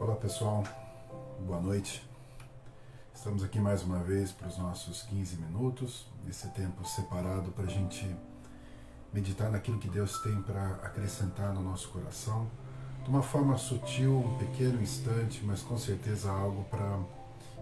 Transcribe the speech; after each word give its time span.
Olá 0.00 0.14
pessoal, 0.14 0.62
boa 1.40 1.60
noite. 1.60 2.08
Estamos 3.12 3.42
aqui 3.42 3.58
mais 3.58 3.82
uma 3.82 3.98
vez 3.98 4.30
para 4.30 4.46
os 4.46 4.56
nossos 4.56 5.02
15 5.02 5.34
minutos, 5.38 6.06
esse 6.28 6.46
tempo 6.50 6.86
separado 6.86 7.50
para 7.50 7.64
a 7.64 7.68
gente 7.68 8.08
meditar 9.12 9.50
naquilo 9.50 9.76
que 9.76 9.88
Deus 9.88 10.20
tem 10.20 10.40
para 10.42 10.68
acrescentar 10.84 11.52
no 11.52 11.64
nosso 11.64 11.88
coração, 11.88 12.48
de 13.02 13.10
uma 13.10 13.22
forma 13.22 13.58
sutil, 13.58 14.20
um 14.20 14.38
pequeno 14.38 14.80
instante, 14.80 15.44
mas 15.44 15.62
com 15.62 15.76
certeza 15.76 16.30
algo 16.30 16.62
para 16.70 17.00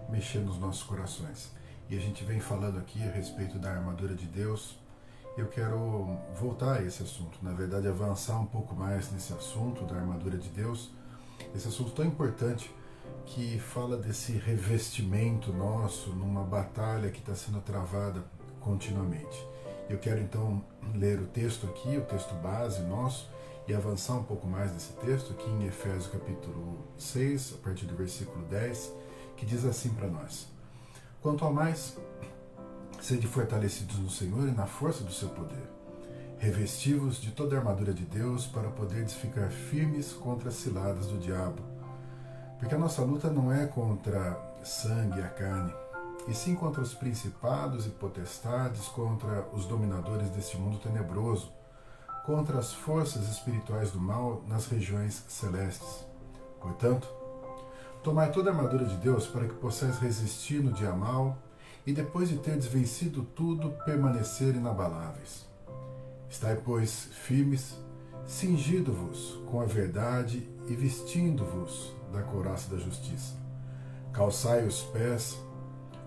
mexer 0.07 0.37
nos 0.37 0.59
nossos 0.59 0.83
corações. 0.83 1.51
E 1.89 1.97
a 1.97 1.99
gente 1.99 2.23
vem 2.23 2.39
falando 2.39 2.77
aqui 2.77 3.01
a 3.01 3.11
respeito 3.11 3.57
da 3.57 3.71
armadura 3.71 4.13
de 4.13 4.27
Deus. 4.27 4.77
Eu 5.35 5.47
quero 5.47 6.19
voltar 6.39 6.81
a 6.81 6.83
esse 6.83 7.01
assunto, 7.01 7.39
na 7.41 7.53
verdade, 7.53 7.87
avançar 7.87 8.39
um 8.39 8.45
pouco 8.45 8.75
mais 8.75 9.11
nesse 9.11 9.33
assunto 9.33 9.85
da 9.85 9.95
armadura 9.95 10.37
de 10.37 10.49
Deus 10.49 10.91
esse 11.55 11.67
assunto 11.67 11.91
tão 11.91 12.05
importante 12.05 12.73
que 13.25 13.59
fala 13.59 13.97
desse 13.97 14.31
revestimento 14.31 15.51
nosso 15.51 16.11
numa 16.11 16.43
batalha 16.43 17.09
que 17.09 17.19
está 17.19 17.35
sendo 17.35 17.59
travada 17.61 18.23
continuamente. 18.61 19.45
Eu 19.89 19.97
quero 19.97 20.19
então 20.21 20.63
ler 20.93 21.19
o 21.19 21.27
texto 21.27 21.67
aqui, 21.67 21.97
o 21.97 22.01
texto 22.01 22.33
base 22.35 22.81
nosso, 22.81 23.29
e 23.67 23.73
avançar 23.73 24.13
um 24.13 24.23
pouco 24.23 24.47
mais 24.47 24.71
nesse 24.71 24.93
texto 24.93 25.33
aqui 25.33 25.49
em 25.49 25.65
Efésios 25.65 26.07
capítulo 26.07 26.85
6, 26.97 27.55
a 27.55 27.63
partir 27.63 27.85
do 27.85 27.95
versículo 27.95 28.45
10, 28.45 28.93
que 29.35 29.45
diz 29.45 29.65
assim 29.65 29.89
para 29.89 30.07
nós: 30.07 30.47
Quanto 31.21 31.45
a 31.45 31.51
mais, 31.51 31.97
sede 33.01 33.27
fortalecidos 33.27 33.97
no 33.99 34.09
Senhor 34.09 34.47
e 34.47 34.51
na 34.51 34.65
força 34.65 35.03
do 35.03 35.11
seu 35.11 35.29
poder 35.29 35.77
revestivos 36.39 37.19
de 37.19 37.31
toda 37.31 37.55
a 37.55 37.59
armadura 37.59 37.93
de 37.93 38.05
Deus 38.05 38.45
para 38.45 38.69
poderes 38.69 39.13
ficar 39.13 39.49
firmes 39.49 40.13
contra 40.13 40.49
as 40.49 40.55
ciladas 40.55 41.07
do 41.07 41.17
diabo. 41.17 41.63
Porque 42.59 42.75
a 42.75 42.77
nossa 42.77 43.01
luta 43.01 43.29
não 43.29 43.51
é 43.51 43.65
contra 43.65 44.39
sangue 44.63 45.19
e 45.19 45.23
a 45.23 45.29
carne, 45.29 45.73
e 46.27 46.33
sim 46.33 46.55
contra 46.55 46.81
os 46.81 46.93
principados 46.93 47.87
e 47.87 47.89
potestades, 47.89 48.87
contra 48.87 49.47
os 49.53 49.65
dominadores 49.65 50.29
deste 50.29 50.57
mundo 50.57 50.77
tenebroso, 50.77 51.51
contra 52.25 52.59
as 52.59 52.73
forças 52.73 53.29
espirituais 53.29 53.91
do 53.91 53.99
mal 53.99 54.43
nas 54.47 54.67
regiões 54.67 55.23
celestes. 55.27 56.05
Portanto, 56.61 57.07
tomai 58.03 58.31
toda 58.31 58.49
a 58.49 58.53
armadura 58.53 58.85
de 58.85 58.97
Deus 58.97 59.25
para 59.25 59.47
que 59.47 59.55
possais 59.55 59.97
resistir 59.99 60.61
no 60.61 60.71
dia 60.71 60.91
mal 60.91 61.37
e 61.85 61.93
depois 61.93 62.29
de 62.29 62.37
teres 62.37 62.65
vencido 62.65 63.23
tudo, 63.23 63.71
permanecer 63.85 64.55
inabaláveis. 64.55 65.47
Estai, 66.29 66.57
pois, 66.63 67.05
firmes, 67.13 67.77
cingido-vos 68.25 69.39
com 69.49 69.61
a 69.61 69.65
verdade 69.65 70.47
e 70.67 70.75
vestindo-vos 70.75 71.95
da 72.11 72.21
couraça 72.21 72.69
da 72.69 72.77
justiça. 72.77 73.35
Calçai 74.11 74.65
os 74.65 74.83
pés 74.83 75.39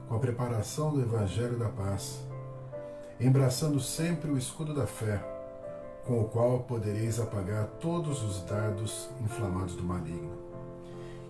com 0.06 0.14
a 0.16 0.18
preparação 0.18 0.92
do 0.92 1.00
Evangelho 1.00 1.58
da 1.58 1.68
paz, 1.68 2.20
embraçando 3.18 3.80
sempre 3.80 4.30
o 4.30 4.36
escudo 4.36 4.74
da 4.74 4.86
fé, 4.86 5.24
com 6.04 6.20
o 6.20 6.28
qual 6.28 6.60
podereis 6.60 7.18
apagar 7.18 7.66
todos 7.80 8.22
os 8.22 8.42
dardos 8.42 9.08
inflamados 9.24 9.74
do 9.74 9.82
maligno. 9.82 10.38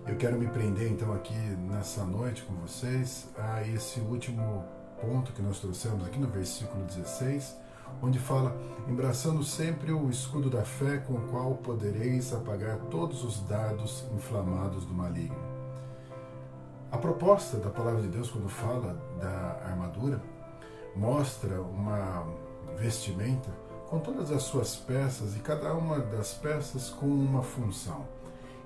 Eu 0.05 0.17
quero 0.17 0.37
me 0.37 0.47
prender 0.47 0.91
então 0.91 1.13
aqui 1.13 1.33
nessa 1.33 2.03
noite 2.03 2.41
com 2.41 2.55
vocês 2.55 3.29
a 3.37 3.61
esse 3.67 4.01
último 4.01 4.65
ponto 4.99 5.31
que 5.31 5.41
nós 5.41 5.59
trouxemos 5.59 6.05
aqui 6.05 6.19
no 6.19 6.27
versículo 6.27 6.83
16 6.85 7.55
onde 8.01 8.19
fala: 8.19 8.55
embraçando 8.87 9.43
sempre 9.43 9.91
o 9.91 10.09
escudo 10.09 10.49
da 10.49 10.63
fé 10.63 10.97
com 10.97 11.13
o 11.13 11.27
qual 11.27 11.55
podereis 11.55 12.33
apagar 12.33 12.77
todos 12.89 13.23
os 13.23 13.41
dados 13.41 14.05
inflamados 14.15 14.85
do 14.85 14.93
maligno. 14.93 15.51
A 16.91 16.97
proposta 16.97 17.57
da 17.57 17.69
palavra 17.69 18.01
de 18.01 18.09
Deus, 18.09 18.29
quando 18.29 18.49
fala 18.49 19.01
da 19.19 19.61
armadura, 19.65 20.21
mostra 20.95 21.61
uma 21.61 22.27
vestimenta 22.77 23.49
com 23.87 23.99
todas 23.99 24.31
as 24.31 24.43
suas 24.43 24.75
peças 24.75 25.35
e 25.35 25.39
cada 25.39 25.73
uma 25.73 25.99
das 25.99 26.33
peças 26.33 26.89
com 26.89 27.05
uma 27.05 27.41
função. 27.41 28.05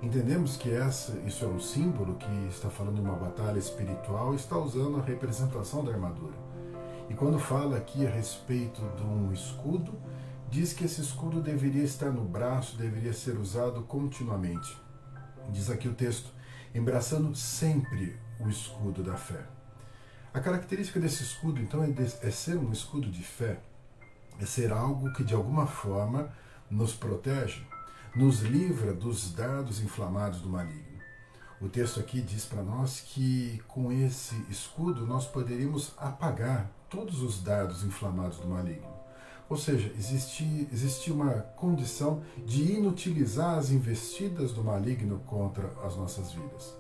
Entendemos 0.02 0.58
que 0.58 0.72
essa, 0.72 1.14
isso 1.26 1.46
é 1.46 1.48
um 1.48 1.60
símbolo 1.60 2.16
que 2.16 2.48
está 2.48 2.70
falando 2.70 2.96
de 2.96 3.02
uma 3.02 3.16
batalha 3.16 3.58
espiritual 3.58 4.34
e 4.34 4.36
está 4.36 4.58
usando 4.58 4.98
a 4.98 5.02
representação 5.02 5.84
da 5.84 5.92
armadura. 5.92 6.45
E 7.10 7.14
quando 7.14 7.38
fala 7.38 7.78
aqui 7.78 8.06
a 8.06 8.10
respeito 8.10 8.82
de 8.98 9.04
um 9.04 9.32
escudo, 9.32 9.94
diz 10.50 10.74
que 10.74 10.86
esse 10.86 11.02
escudo 11.02 11.42
deveria 11.42 11.84
estar 11.84 12.10
no 12.10 12.24
braço, 12.24 12.78
deveria 12.78 13.14
ser 13.14 13.38
usado 13.38 13.84
continuamente. 13.84 14.76
Diz 15.50 15.70
aqui 15.70 15.88
o 15.88 15.94
texto, 15.94 16.32
embraçando 16.74 17.36
sempre 17.36 18.18
o 18.40 18.50
escudo 18.50 19.04
da 19.04 19.16
fé. 19.16 19.46
A 20.34 20.40
característica 20.40 21.00
desse 21.00 21.24
escudo, 21.24 21.62
então, 21.62 21.84
é, 21.84 21.88
de, 21.88 22.04
é 22.04 22.32
ser 22.32 22.58
um 22.58 22.72
escudo 22.72 23.10
de 23.10 23.24
fé, 23.24 23.60
é 24.40 24.46
ser 24.46 24.74
algo 24.74 25.14
que 25.14 25.24
de 25.24 25.34
alguma 25.34 25.68
forma 25.68 26.30
nos 26.70 26.94
protege, 26.94 27.66
nos 28.16 28.42
livra 28.42 28.94
dos 28.94 29.32
dardos 29.32 29.80
inflamados 29.80 30.42
do 30.42 30.50
maligno. 30.50 30.96
O 31.62 31.70
texto 31.70 32.00
aqui 32.00 32.22
diz 32.22 32.46
para 32.46 32.64
nós 32.64 33.00
que 33.00 33.62
com 33.68 33.92
esse 33.92 34.36
escudo 34.50 35.06
nós 35.06 35.26
poderíamos 35.26 35.94
apagar 35.98 36.70
todos 36.90 37.22
os 37.22 37.42
dados 37.42 37.84
inflamados 37.84 38.38
do 38.38 38.48
maligno. 38.48 38.96
Ou 39.48 39.58
seja, 39.58 39.92
existia, 39.98 40.68
existia 40.72 41.14
uma 41.14 41.34
condição 41.56 42.22
de 42.46 42.74
inutilizar 42.74 43.58
as 43.58 43.70
investidas 43.70 44.52
do 44.52 44.64
maligno 44.64 45.20
contra 45.28 45.72
as 45.84 45.96
nossas 45.96 46.32
vidas. 46.32 46.76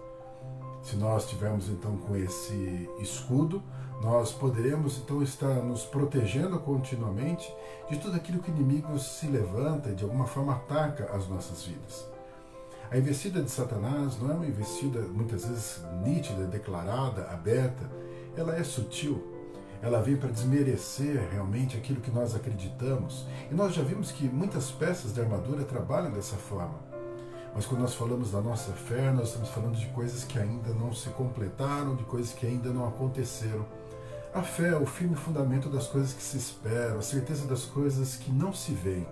Se 0.82 0.96
nós 0.96 1.28
tivermos 1.28 1.70
então 1.70 1.98
com 1.98 2.16
esse 2.16 2.90
escudo, 3.00 3.62
nós 4.02 4.32
poderemos 4.32 4.98
então 4.98 5.22
estar 5.22 5.56
nos 5.56 5.84
protegendo 5.84 6.60
continuamente 6.60 7.52
de 7.90 7.98
tudo 7.98 8.16
aquilo 8.16 8.40
que 8.40 8.52
o 8.52 8.56
inimigo 8.56 8.98
se 9.00 9.28
levanta 9.28 9.90
e 9.90 9.96
de 9.96 10.04
alguma 10.04 10.28
forma 10.28 10.54
ataca 10.54 11.06
as 11.16 11.28
nossas 11.28 11.64
vidas. 11.64 12.06
A 12.92 12.98
investida 12.98 13.42
de 13.42 13.50
Satanás 13.50 14.20
não 14.20 14.32
é 14.32 14.34
uma 14.36 14.46
investida 14.46 15.02
muitas 15.02 15.46
vezes 15.46 15.82
nítida, 16.04 16.46
declarada, 16.46 17.30
aberta, 17.32 17.90
ela 18.36 18.56
é 18.56 18.64
sutil. 18.64 19.35
Ela 19.82 20.02
vem 20.02 20.18
para 20.18 20.32
desmerecer 20.32 21.30
realmente 21.32 21.78
aquilo 21.78 22.02
que 22.02 22.12
nós 22.12 22.36
acreditamos. 22.36 23.26
E 23.52 23.54
nós 23.54 23.74
já 23.74 23.84
vimos 23.84 24.12
que 24.12 24.28
muitas 24.28 24.72
peças 24.72 25.14
de 25.14 25.22
armadura 25.22 25.64
trabalham 25.64 26.12
dessa 26.12 26.36
forma. 26.36 26.80
Mas 27.56 27.66
quando 27.66 27.82
nós 27.82 27.96
falamos 27.96 28.32
da 28.32 28.42
nossa 28.42 28.74
fé, 28.74 29.12
nós 29.12 29.30
estamos 29.30 29.50
falando 29.50 29.78
de 29.78 29.86
coisas 29.88 30.26
que 30.26 30.38
ainda 30.38 30.74
não 30.74 30.94
se 30.94 31.10
completaram, 31.10 31.96
de 31.96 32.04
coisas 32.04 32.34
que 32.34 32.46
ainda 32.46 32.70
não 32.70 32.86
aconteceram. 32.86 33.66
A 34.34 34.42
fé 34.42 34.70
é 34.70 34.76
o 34.76 34.86
firme 34.86 35.16
fundamento 35.16 35.70
das 35.70 35.88
coisas 35.88 36.12
que 36.12 36.22
se 36.22 36.36
esperam, 36.36 36.98
a 36.98 37.02
certeza 37.02 37.48
das 37.48 37.64
coisas 37.64 38.18
que 38.18 38.30
não 38.30 38.52
se 38.52 38.74
veem, 38.74 39.08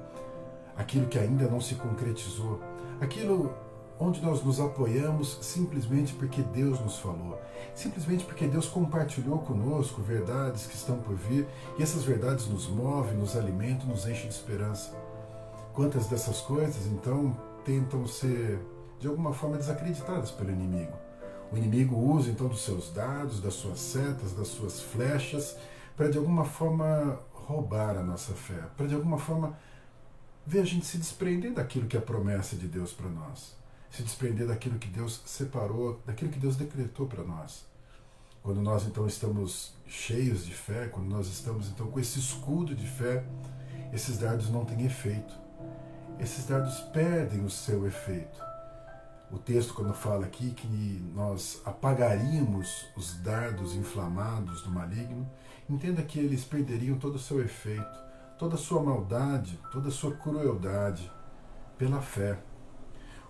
aquilo 0.76 1.08
que 1.08 1.18
ainda 1.18 1.48
não 1.48 1.62
se 1.62 1.76
concretizou, 1.76 2.60
aquilo 3.00 3.54
onde 4.00 4.22
nós 4.22 4.44
nos 4.44 4.60
apoiamos 4.60 5.38
simplesmente 5.42 6.14
porque 6.14 6.42
Deus 6.42 6.80
nos 6.80 6.98
falou, 6.98 7.40
simplesmente 7.76 8.26
porque 8.26 8.48
Deus 8.48 8.68
compartilhou 8.68 9.40
conosco 9.40 10.02
verdades 10.02 10.66
que 10.66 10.76
estão 10.76 11.00
por 11.00 11.16
vir 11.16 11.48
e 11.78 11.84
essas 11.84 12.04
verdades 12.04 12.48
nos 12.48 12.68
movem, 12.68 13.16
nos 13.16 13.36
alimentam, 13.36 13.88
nos 13.88 14.08
enchem 14.08 14.28
de 14.28 14.36
esperança. 14.36 14.94
Quantas 15.74 16.08
dessas 16.08 16.42
coisas, 16.42 16.86
então, 16.88 17.36
tentam 17.66 18.06
ser 18.06 18.60
de 19.00 19.08
alguma 19.08 19.34
forma 19.34 19.58
desacreditadas 19.58 20.32
pelo 20.32 20.52
inimigo? 20.52 20.94
O 21.52 21.58
inimigo 21.58 21.96
usa 21.96 22.30
então 22.30 22.48
dos 22.48 22.64
seus 22.64 22.92
dados, 22.92 23.40
das 23.40 23.54
suas 23.54 23.80
setas, 23.80 24.34
das 24.34 24.48
suas 24.48 24.82
flechas, 24.82 25.56
para 25.96 26.10
de 26.10 26.18
alguma 26.18 26.46
forma 26.46 27.20
roubar 27.32 27.98
a 27.98 28.04
nossa 28.04 28.34
fé, 28.34 28.60
para 28.76 28.88
de 28.88 28.96
alguma 28.96 29.18
forma 29.18 29.58
ver 30.46 30.62
a 30.62 30.66
gente 30.66 30.86
se 30.86 30.98
desprender 30.98 31.54
daquilo 31.54 31.88
que 31.88 31.96
é 31.96 32.00
a 32.00 32.04
promessa 32.04 32.56
de 32.56 32.68
Deus 32.68 32.92
para 32.92 33.10
nós 33.10 33.63
se 33.94 34.02
desprender 34.02 34.48
daquilo 34.48 34.80
que 34.80 34.88
Deus 34.88 35.22
separou, 35.24 36.02
daquilo 36.04 36.32
que 36.32 36.40
Deus 36.40 36.56
decretou 36.56 37.06
para 37.06 37.24
nós. 37.24 37.64
Quando 38.42 38.60
nós 38.60 38.88
então 38.88 39.06
estamos 39.06 39.76
cheios 39.86 40.44
de 40.44 40.52
fé, 40.52 40.88
quando 40.88 41.08
nós 41.08 41.28
estamos 41.28 41.70
então 41.70 41.86
com 41.88 42.00
esse 42.00 42.18
escudo 42.20 42.74
de 42.74 42.88
fé, 42.88 43.24
esses 43.94 44.18
dardos 44.18 44.50
não 44.50 44.66
têm 44.66 44.84
efeito. 44.84 45.36
Esses 46.20 46.48
dardos 46.48 46.80
perdem 46.92 47.46
o 47.46 47.50
seu 47.52 47.86
efeito. 47.86 48.42
O 49.32 49.38
texto, 49.38 49.76
quando 49.76 49.94
fala 49.94 50.26
aqui 50.26 50.52
que 50.52 50.68
nós 51.14 51.62
apagaríamos 51.64 52.88
os 52.98 53.14
dardos 53.22 53.76
inflamados 53.76 54.64
do 54.64 54.72
maligno, 54.72 55.30
entenda 55.70 56.02
que 56.02 56.20
eles 56.20 56.44
perderiam 56.44 56.98
todo 56.98 57.16
o 57.16 57.20
seu 57.20 57.40
efeito, 57.42 57.98
toda 58.40 58.56
a 58.56 58.60
sua 58.60 58.82
maldade, 58.82 59.60
toda 59.72 59.90
a 59.90 59.92
sua 59.92 60.16
crueldade 60.16 61.12
pela 61.78 62.02
fé. 62.02 62.40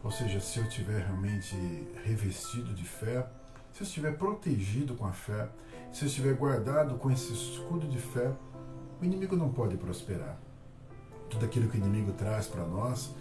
Ou 0.04 0.12
seja, 0.12 0.40
se 0.40 0.60
eu 0.60 0.66
estiver 0.66 1.06
realmente 1.06 1.56
revestido 2.04 2.74
de 2.74 2.84
fé, 2.84 3.26
se 3.72 3.82
eu 3.82 3.86
estiver 3.86 4.18
protegido 4.18 4.96
com 4.96 5.06
a 5.06 5.14
fé, 5.14 5.48
se 5.92 6.04
eu 6.04 6.08
estiver 6.08 6.34
guardado 6.34 6.96
com 6.96 7.10
esse 7.10 7.32
escudo 7.32 7.88
de 7.88 7.98
fé, 7.98 8.32
o 9.02 9.06
inimigo 9.06 9.36
não 9.36 9.50
pode 9.50 9.78
prosperar. 9.78 10.38
Tudo 11.30 11.46
aquilo 11.46 11.70
que 11.70 11.78
o 11.78 11.80
inimigo 11.80 12.12
traz 12.12 12.48
para 12.48 12.66
nós, 12.66 13.12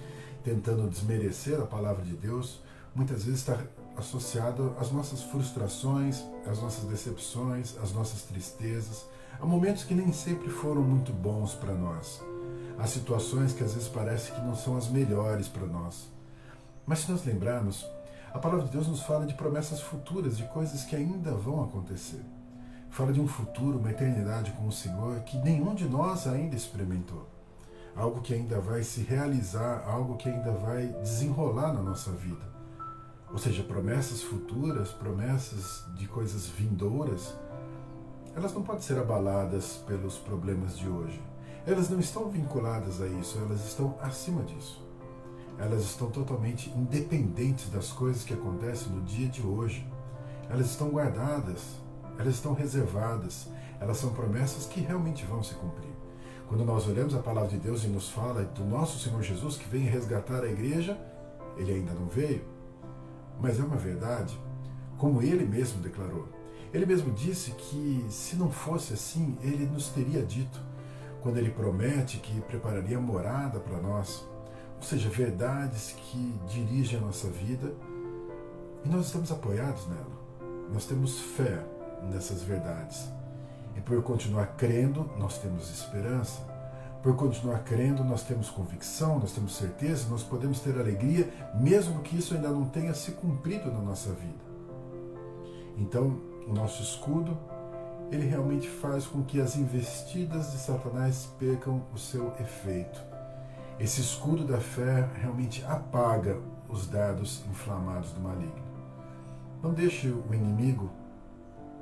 tentando 0.43 0.91
desmerecer 0.91 1.61
a 1.61 1.67
palavra 1.67 2.05
de 2.05 2.15
Deus, 2.15 2.61
muitas 2.95 3.25
vezes 3.25 3.41
está 3.41 3.59
associado 3.97 4.75
às 4.79 4.91
nossas 4.91 5.23
frustrações, 5.23 6.23
às 6.47 6.61
nossas 6.61 6.85
decepções, 6.85 7.77
às 7.79 7.93
nossas 7.93 8.23
tristezas, 8.23 9.07
a 9.41 9.47
momentos 9.47 9.85
que 9.85 9.95
nem 9.95 10.13
sempre 10.13 10.49
foram 10.49 10.83
muito 10.83 11.13
bons 11.13 11.55
para 11.55 11.75
nós. 11.75 12.21
Há 12.79 12.87
situações 12.87 13.53
que 13.53 13.63
às 13.63 13.75
vezes 13.75 13.89
parece 13.89 14.33
que 14.33 14.41
não 14.41 14.57
são 14.57 14.77
as 14.77 14.89
melhores 14.89 15.47
para 15.47 15.67
nós. 15.67 16.11
Mas 16.87 17.01
se 17.01 17.11
nós 17.11 17.25
lembrarmos, 17.25 17.87
a 18.33 18.39
palavra 18.39 18.65
de 18.65 18.73
Deus 18.73 18.89
nos 18.89 19.03
fala 19.03 19.27
de 19.27 19.35
promessas 19.35 19.81
futuras, 19.81 20.37
de 20.37 20.45
coisas 20.45 20.85
que 20.85 20.97
ainda 20.97 21.33
vão 21.33 21.63
acontecer. 21.63 22.25
Fala 22.91 23.13
de 23.13 23.21
um 23.21 23.27
futuro, 23.27 23.79
uma 23.79 23.91
eternidade 23.91 24.53
com 24.53 24.67
o 24.67 24.73
Senhor 24.73 25.21
que 25.21 25.39
nenhum 25.39 25.75
de 25.75 25.89
nós 25.89 26.27
ainda 26.27 26.57
experimentou. 26.57 27.29
Algo 27.95 28.21
que 28.21 28.35
ainda 28.35 28.59
vai 28.59 28.83
se 28.83 29.03
realizar, 29.03 29.85
algo 29.87 30.17
que 30.17 30.29
ainda 30.29 30.51
vai 30.53 30.89
desenrolar 31.03 31.73
na 31.73 31.83
nossa 31.83 32.11
vida. 32.13 32.53
Ou 33.31 33.39
seja, 33.39 33.63
promessas 33.63 34.23
futuras, 34.23 34.91
promessas 34.91 35.85
de 35.95 36.07
coisas 36.07 36.47
vindouras, 36.47 37.35
elas 38.35 38.53
não 38.53 38.63
podem 38.63 38.83
ser 38.83 38.99
abaladas 38.99 39.83
pelos 39.87 40.19
problemas 40.19 40.77
de 40.77 40.89
hoje. 40.89 41.21
Elas 41.67 41.89
não 41.89 42.01
estão 42.01 42.29
vinculadas 42.29 43.01
a 43.01 43.07
isso, 43.07 43.39
elas 43.39 43.65
estão 43.65 43.97
acima 44.01 44.43
disso. 44.43 44.83
Elas 45.59 45.83
estão 45.83 46.11
totalmente 46.11 46.71
independentes 46.71 47.69
das 47.71 47.91
coisas 47.91 48.25
que 48.25 48.35
acontecem 48.35 48.93
no 48.93 49.03
dia 49.03 49.29
de 49.29 49.43
hoje. 49.43 49.87
Elas 50.51 50.71
estão 50.71 50.89
guardadas, 50.91 51.77
elas 52.19 52.35
estão 52.35 52.53
reservadas, 52.53 53.49
elas 53.81 53.97
são 53.97 54.11
promessas 54.13 54.67
que 54.67 54.81
realmente 54.81 55.25
vão 55.25 55.43
se 55.43 55.55
cumprir. 55.55 55.93
Quando 56.49 56.65
nós 56.65 56.87
olhamos 56.87 57.15
a 57.15 57.19
palavra 57.19 57.49
de 57.49 57.59
Deus 57.59 57.85
e 57.85 57.89
nos 57.89 58.11
fala 58.11 58.45
do 58.45 58.65
nosso 58.65 58.99
Senhor 58.99 59.23
Jesus 59.23 59.57
que 59.57 59.69
vem 59.69 59.83
resgatar 59.83 60.43
a 60.45 60.51
igreja, 60.51 60.99
ele 61.57 61.73
ainda 61.73 61.95
não 61.95 62.07
veio, 62.07 62.45
mas 63.41 63.59
é 63.59 63.63
uma 63.63 63.77
verdade, 63.77 64.39
como 64.99 65.23
ele 65.23 65.47
mesmo 65.47 65.81
declarou. 65.81 66.29
Ele 66.73 66.87
mesmo 66.87 67.13
disse 67.13 67.53
que 67.53 68.07
se 68.09 68.37
não 68.37 68.51
fosse 68.51 68.95
assim, 68.95 69.37
ele 69.43 69.67
nos 69.67 69.89
teria 69.89 70.23
dito, 70.23 70.61
quando 71.23 71.39
ele 71.39 71.51
promete 71.51 72.19
que 72.19 72.41
prepararia 72.43 72.99
morada 72.99 73.61
para 73.61 73.79
nós, 73.81 74.27
ou 74.83 74.89
seja, 74.89 75.09
verdades 75.09 75.95
que 75.97 76.35
dirigem 76.49 76.99
a 76.99 77.03
nossa 77.03 77.29
vida, 77.29 77.73
e 78.85 78.89
nós 78.89 79.07
estamos 79.07 79.31
apoiados 79.31 79.87
nela. 79.87 80.11
Nós 80.73 80.87
temos 80.87 81.21
fé 81.21 81.65
nessas 82.11 82.43
verdades. 82.43 83.09
E 83.77 83.81
por 83.81 84.03
continuar 84.03 84.57
crendo, 84.57 85.09
nós 85.17 85.39
temos 85.39 85.71
esperança. 85.71 86.41
Por 87.01 87.15
continuar 87.15 87.61
crendo, 87.61 88.03
nós 88.03 88.25
temos 88.25 88.51
convicção, 88.51 89.21
nós 89.21 89.31
temos 89.31 89.55
certeza, 89.55 90.09
nós 90.11 90.25
podemos 90.25 90.59
ter 90.59 90.77
alegria, 90.77 91.33
mesmo 91.55 92.03
que 92.03 92.19
isso 92.19 92.35
ainda 92.35 92.49
não 92.49 92.65
tenha 92.65 92.93
se 92.93 93.13
cumprido 93.13 93.71
na 93.71 93.81
nossa 93.81 94.11
vida. 94.11 94.43
Então, 95.79 96.21
o 96.49 96.53
nosso 96.53 96.83
escudo, 96.83 97.39
ele 98.11 98.27
realmente 98.27 98.69
faz 98.69 99.07
com 99.07 99.23
que 99.23 99.41
as 99.41 99.55
investidas 99.55 100.51
de 100.51 100.59
Satanás 100.59 101.29
percam 101.39 101.87
o 101.95 101.99
seu 101.99 102.33
efeito. 102.41 103.12
Esse 103.83 104.01
escudo 104.01 104.45
da 104.45 104.61
fé 104.61 105.09
realmente 105.21 105.65
apaga 105.65 106.39
os 106.69 106.87
dados 106.87 107.43
inflamados 107.51 108.13
do 108.13 108.21
maligno. 108.21 108.63
Não 109.61 109.75
deixe 109.75 110.07
o 110.07 110.33
inimigo 110.33 110.89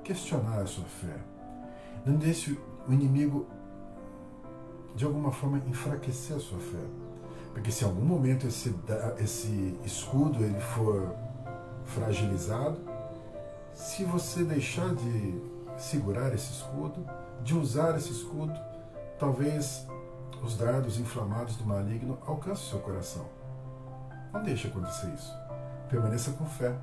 questionar 0.03 0.63
a 0.63 0.67
sua 0.67 0.87
fé. 0.87 1.19
Não 2.07 2.17
deixe 2.17 2.59
o 2.89 2.93
inimigo 2.93 3.47
de 4.97 5.05
alguma 5.05 5.31
forma 5.31 5.59
enfraquecer 5.69 6.37
a 6.37 6.41
sua 6.41 6.59
fé. 6.59 6.83
Porque 7.53 7.71
se 7.71 7.85
em 7.85 7.89
algum 7.89 8.07
momento 8.07 8.47
esse, 8.47 8.75
esse 9.19 9.79
escudo 9.85 10.43
ele 10.43 10.59
for 10.59 11.15
fragilizado, 11.85 12.79
se 13.75 14.05
você 14.05 14.43
deixar 14.43 14.95
de 14.95 15.39
segurar 15.77 16.33
esse 16.33 16.51
escudo, 16.51 17.05
de 17.45 17.55
usar 17.55 17.95
esse 17.99 18.11
escudo, 18.11 18.59
talvez 19.19 19.87
os 20.43 20.57
dardos 20.57 20.99
inflamados 20.99 21.57
do 21.57 21.65
maligno 21.65 22.19
alcancem 22.27 22.67
o 22.67 22.71
seu 22.71 22.79
coração. 22.81 23.27
Não 24.33 24.43
deixe 24.43 24.69
acontecer 24.69 25.09
isso. 25.09 25.33
Permaneça 25.89 26.33
com 26.33 26.47
fé, 26.47 26.75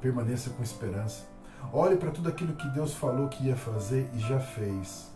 permaneça 0.00 0.50
com 0.50 0.62
esperança. 0.62 1.24
Olhe 1.72 1.96
para 1.96 2.10
tudo 2.10 2.28
aquilo 2.28 2.54
que 2.54 2.68
Deus 2.70 2.94
falou 2.94 3.28
que 3.28 3.44
ia 3.44 3.56
fazer 3.56 4.10
e 4.14 4.18
já 4.18 4.38
fez 4.38 5.12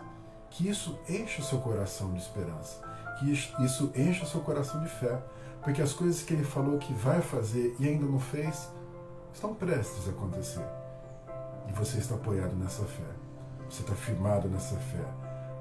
que 0.50 0.68
isso 0.68 0.98
enche 1.08 1.42
o 1.42 1.44
seu 1.44 1.58
coração 1.58 2.12
de 2.12 2.18
esperança, 2.18 2.80
que 3.18 3.30
isso 3.30 3.92
enche 3.94 4.22
o 4.22 4.26
seu 4.26 4.40
coração 4.40 4.80
de 4.80 4.88
fé, 4.88 5.20
porque 5.62 5.82
as 5.82 5.92
coisas 5.92 6.22
que 6.22 6.32
ele 6.32 6.44
falou 6.44 6.78
que 6.78 6.94
vai 6.94 7.20
fazer 7.20 7.76
e 7.78 7.86
ainda 7.86 8.06
não 8.06 8.18
fez 8.18 8.70
estão 9.34 9.54
prestes 9.54 10.08
a 10.08 10.12
acontecer. 10.12 10.64
E 11.68 11.72
você 11.72 11.98
está 11.98 12.14
apoiado 12.14 12.54
nessa 12.56 12.84
fé, 12.84 13.10
você 13.68 13.82
está 13.82 13.94
firmado 13.94 14.48
nessa 14.48 14.76
fé, 14.76 15.04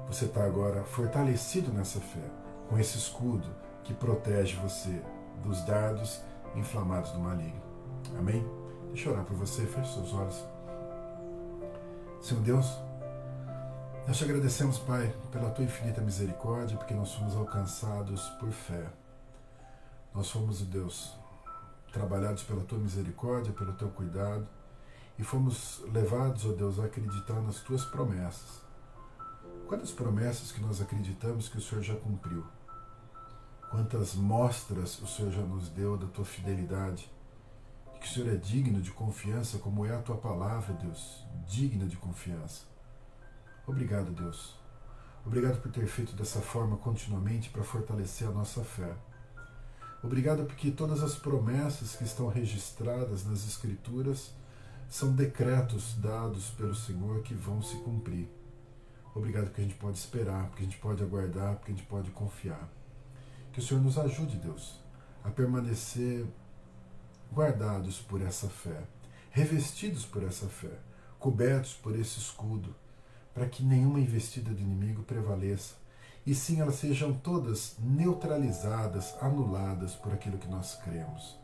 você 0.08 0.26
está 0.26 0.44
agora 0.44 0.84
fortalecido 0.84 1.72
nessa 1.72 2.00
fé, 2.00 2.30
com 2.68 2.78
esse 2.78 2.96
escudo 2.96 3.48
que 3.82 3.92
protege 3.92 4.56
você 4.56 5.02
dos 5.42 5.62
dardos 5.64 6.20
inflamados 6.54 7.10
do 7.12 7.18
maligno. 7.18 7.62
Amém? 8.18 8.44
Deixa 8.88 9.08
eu 9.08 9.12
orar 9.12 9.24
por 9.24 9.36
você, 9.36 9.66
feche 9.66 9.92
seus 9.92 10.12
olhos. 10.12 10.44
Senhor 12.20 12.42
Deus, 12.42 12.66
nós 14.06 14.16
te 14.16 14.24
agradecemos, 14.24 14.78
Pai, 14.78 15.14
pela 15.32 15.50
tua 15.50 15.64
infinita 15.64 16.00
misericórdia, 16.00 16.76
porque 16.76 16.94
nós 16.94 17.12
fomos 17.12 17.36
alcançados 17.36 18.28
por 18.40 18.50
fé. 18.50 18.86
Nós 20.14 20.30
fomos, 20.30 20.62
Deus, 20.62 21.16
trabalhados 21.92 22.42
pela 22.44 22.62
tua 22.62 22.78
misericórdia, 22.78 23.52
pelo 23.52 23.72
teu 23.72 23.88
cuidado, 23.88 24.46
e 25.18 25.24
fomos 25.24 25.82
levados, 25.92 26.46
ó 26.46 26.52
Deus, 26.52 26.78
a 26.78 26.84
acreditar 26.84 27.40
nas 27.40 27.56
tuas 27.60 27.84
promessas. 27.84 28.62
Quantas 29.66 29.90
promessas 29.90 30.52
que 30.52 30.60
nós 30.60 30.80
acreditamos 30.80 31.48
que 31.48 31.58
o 31.58 31.60
Senhor 31.60 31.82
já 31.82 31.96
cumpriu? 31.96 32.44
Quantas 33.68 34.14
mostras 34.14 34.96
o 35.02 35.08
Senhor 35.08 35.32
já 35.32 35.42
nos 35.42 35.68
deu 35.68 35.96
da 35.96 36.06
tua 36.06 36.24
fidelidade? 36.24 37.10
De 37.92 37.98
que 37.98 38.06
o 38.06 38.08
Senhor 38.08 38.32
é 38.32 38.36
digno 38.36 38.80
de 38.80 38.92
confiança, 38.92 39.58
como 39.58 39.84
é 39.84 39.92
a 39.92 40.00
tua 40.00 40.16
palavra, 40.18 40.72
Deus, 40.74 41.26
digna 41.48 41.84
de 41.86 41.96
confiança. 41.96 42.62
Obrigado, 43.66 44.12
Deus. 44.12 44.54
Obrigado 45.24 45.60
por 45.60 45.72
ter 45.72 45.88
feito 45.88 46.14
dessa 46.14 46.40
forma 46.40 46.76
continuamente 46.76 47.50
para 47.50 47.64
fortalecer 47.64 48.28
a 48.28 48.30
nossa 48.30 48.62
fé. 48.62 48.94
Obrigado 50.00 50.44
porque 50.44 50.70
todas 50.70 51.02
as 51.02 51.16
promessas 51.16 51.96
que 51.96 52.04
estão 52.04 52.28
registradas 52.28 53.26
nas 53.26 53.44
Escrituras 53.44 54.32
são 54.88 55.12
decretos 55.12 55.94
dados 55.94 56.50
pelo 56.50 56.76
Senhor 56.76 57.22
que 57.22 57.34
vão 57.34 57.60
se 57.60 57.74
cumprir. 57.78 58.35
Obrigado 59.16 59.44
porque 59.46 59.62
a 59.62 59.64
gente 59.64 59.76
pode 59.76 59.96
esperar, 59.96 60.46
porque 60.48 60.62
a 60.62 60.66
gente 60.66 60.76
pode 60.76 61.02
aguardar, 61.02 61.56
porque 61.56 61.72
a 61.72 61.74
gente 61.74 61.86
pode 61.86 62.10
confiar. 62.10 62.68
Que 63.50 63.60
o 63.60 63.62
Senhor 63.62 63.82
nos 63.82 63.96
ajude, 63.96 64.36
Deus, 64.36 64.78
a 65.24 65.30
permanecer 65.30 66.26
guardados 67.32 67.98
por 67.98 68.20
essa 68.20 68.46
fé, 68.46 68.82
revestidos 69.30 70.04
por 70.04 70.22
essa 70.22 70.46
fé, 70.48 70.78
cobertos 71.18 71.72
por 71.72 71.98
esse 71.98 72.18
escudo 72.18 72.76
para 73.32 73.48
que 73.48 73.64
nenhuma 73.64 74.00
investida 74.00 74.50
do 74.50 74.60
inimigo 74.60 75.02
prevaleça, 75.02 75.76
e 76.26 76.34
sim 76.34 76.60
elas 76.60 76.74
sejam 76.74 77.14
todas 77.14 77.76
neutralizadas, 77.78 79.14
anuladas 79.22 79.94
por 79.94 80.12
aquilo 80.12 80.36
que 80.36 80.48
nós 80.48 80.74
cremos. 80.84 81.38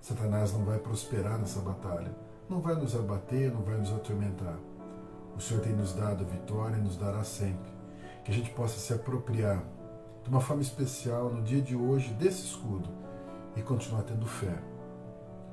Satanás 0.00 0.52
não 0.52 0.64
vai 0.64 0.80
prosperar 0.80 1.38
nessa 1.38 1.60
batalha, 1.60 2.12
não 2.50 2.60
vai 2.60 2.74
nos 2.74 2.96
abater, 2.96 3.52
não 3.52 3.62
vai 3.62 3.78
nos 3.78 3.92
atormentar. 3.92 4.58
O 5.36 5.40
Senhor 5.40 5.62
tem 5.62 5.72
nos 5.72 5.94
dado 5.94 6.24
vitória 6.24 6.76
e 6.76 6.80
nos 6.80 6.96
dará 6.96 7.24
sempre. 7.24 7.72
Que 8.24 8.30
a 8.30 8.34
gente 8.34 8.50
possa 8.50 8.78
se 8.78 8.92
apropriar 8.92 9.62
de 10.22 10.28
uma 10.28 10.40
forma 10.40 10.62
especial 10.62 11.30
no 11.30 11.42
dia 11.42 11.60
de 11.60 11.74
hoje 11.74 12.12
desse 12.14 12.46
escudo 12.46 12.88
e 13.56 13.62
continuar 13.62 14.02
tendo 14.02 14.26
fé, 14.26 14.56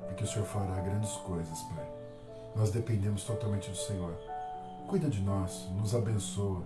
porque 0.06 0.24
o 0.24 0.26
Senhor 0.26 0.46
fará 0.46 0.80
grandes 0.80 1.12
coisas, 1.18 1.60
Pai. 1.64 1.86
Nós 2.54 2.70
dependemos 2.70 3.24
totalmente 3.24 3.70
do 3.70 3.76
Senhor. 3.76 4.14
Cuida 4.88 5.08
de 5.08 5.20
nós, 5.20 5.68
nos 5.76 5.94
abençoa, 5.94 6.62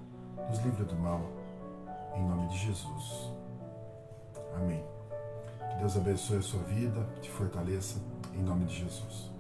nos 0.49 0.59
livra 0.61 0.85
do 0.85 0.97
mal. 0.97 1.21
Em 2.15 2.23
nome 2.27 2.49
de 2.49 2.59
Jesus. 2.59 3.33
Amém. 4.57 4.85
Que 5.71 5.79
Deus 5.79 5.97
abençoe 5.97 6.39
a 6.39 6.43
sua 6.43 6.63
vida, 6.63 7.07
te 7.21 7.31
fortaleça. 7.31 8.01
Em 8.33 8.43
nome 8.43 8.65
de 8.67 8.77
Jesus. 8.77 9.34